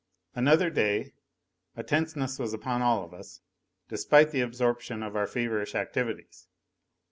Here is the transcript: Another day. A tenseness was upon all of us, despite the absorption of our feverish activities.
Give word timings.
Another 0.33 0.71
day. 0.71 1.13
A 1.75 1.83
tenseness 1.83 2.39
was 2.39 2.53
upon 2.55 2.81
all 2.81 3.05
of 3.05 3.13
us, 3.13 3.41
despite 3.87 4.31
the 4.31 4.41
absorption 4.41 5.03
of 5.03 5.15
our 5.15 5.27
feverish 5.27 5.75
activities. 5.75 6.47